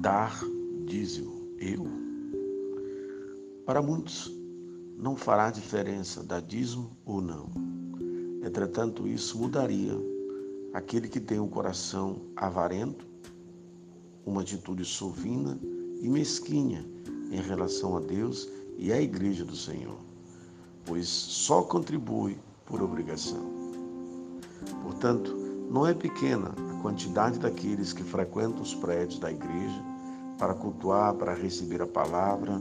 dar 0.00 0.40
dízimo. 0.86 1.50
Eu? 1.58 1.86
Para 3.66 3.82
muitos, 3.82 4.32
não 4.96 5.14
fará 5.14 5.50
diferença 5.50 6.22
dar 6.22 6.40
dízimo 6.40 6.96
ou 7.04 7.20
não. 7.20 7.50
Entretanto, 8.42 9.06
isso 9.06 9.38
mudaria 9.38 9.92
aquele 10.72 11.06
que 11.06 11.20
tem 11.20 11.38
um 11.38 11.48
coração 11.48 12.22
avarento, 12.34 13.06
uma 14.24 14.40
atitude 14.40 14.86
sovina 14.86 15.60
e 16.00 16.08
mesquinha 16.08 16.84
em 17.30 17.40
relação 17.42 17.98
a 17.98 18.00
Deus 18.00 18.48
e 18.78 18.90
à 18.90 19.00
Igreja 19.00 19.44
do 19.44 19.54
Senhor, 19.54 19.98
pois 20.86 21.06
só 21.06 21.62
contribui 21.62 22.38
por 22.64 22.80
obrigação. 22.80 23.50
Portanto, 24.82 25.36
não 25.70 25.86
é 25.86 25.92
pequena 25.92 26.54
quantidade 26.80 27.38
daqueles 27.38 27.92
que 27.92 28.02
frequentam 28.02 28.62
os 28.62 28.74
prédios 28.74 29.18
da 29.18 29.30
igreja 29.30 29.82
para 30.38 30.54
cultuar, 30.54 31.14
para 31.14 31.34
receber 31.34 31.82
a 31.82 31.86
palavra, 31.86 32.60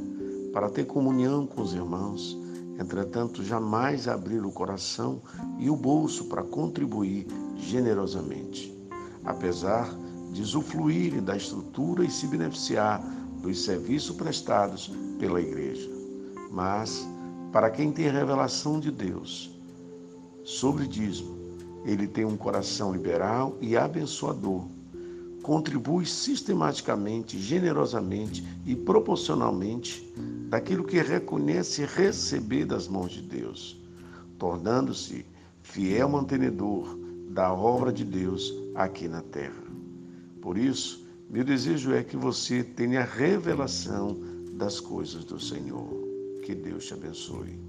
para 0.53 0.69
ter 0.69 0.85
comunhão 0.85 1.47
com 1.47 1.61
os 1.61 1.73
irmãos, 1.73 2.37
entretanto, 2.77 3.43
jamais 3.43 4.07
abrir 4.07 4.43
o 4.45 4.51
coração 4.51 5.21
e 5.57 5.69
o 5.69 5.75
bolso 5.75 6.25
para 6.25 6.43
contribuir 6.43 7.25
generosamente, 7.55 8.77
apesar 9.23 9.89
de 10.31 10.41
usufruírem 10.41 11.23
da 11.23 11.35
estrutura 11.35 12.03
e 12.03 12.11
se 12.11 12.27
beneficiar 12.27 13.01
dos 13.41 13.63
serviços 13.63 14.15
prestados 14.15 14.91
pela 15.17 15.41
igreja. 15.41 15.89
Mas, 16.51 17.07
para 17.51 17.69
quem 17.69 17.91
tem 17.91 18.09
revelação 18.09 18.79
de 18.79 18.91
Deus 18.91 19.49
sobre 20.43 20.87
dízimo, 20.87 21.38
ele 21.85 22.07
tem 22.07 22.25
um 22.25 22.37
coração 22.37 22.91
liberal 22.91 23.57
e 23.61 23.77
abençoador. 23.77 24.65
Contribui 25.41 26.05
sistematicamente, 26.05 27.39
generosamente 27.39 28.45
e 28.65 28.75
proporcionalmente 28.75 30.11
daquilo 30.49 30.83
que 30.83 31.01
reconhece 31.01 31.85
receber 31.85 32.65
das 32.65 32.87
mãos 32.87 33.11
de 33.11 33.21
Deus, 33.21 33.79
tornando-se 34.37 35.25
fiel 35.61 36.09
mantenedor 36.09 36.97
da 37.29 37.53
obra 37.53 37.91
de 37.91 38.03
Deus 38.03 38.53
aqui 38.75 39.07
na 39.07 39.21
terra. 39.21 39.63
Por 40.41 40.57
isso, 40.57 41.05
meu 41.29 41.43
desejo 41.43 41.93
é 41.93 42.03
que 42.03 42.17
você 42.17 42.63
tenha 42.63 43.03
revelação 43.03 44.17
das 44.53 44.79
coisas 44.79 45.23
do 45.23 45.39
Senhor. 45.39 45.87
Que 46.43 46.55
Deus 46.55 46.85
te 46.85 46.93
abençoe. 46.93 47.59